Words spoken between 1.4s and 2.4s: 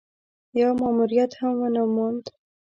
ونه موند.